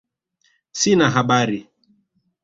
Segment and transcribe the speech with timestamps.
[0.79, 1.59] Sina habari